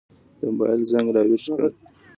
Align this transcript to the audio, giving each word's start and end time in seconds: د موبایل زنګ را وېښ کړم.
د 0.37 0.39
موبایل 0.49 0.81
زنګ 0.91 1.07
را 1.15 1.21
وېښ 1.29 1.45
کړم. 1.55 1.73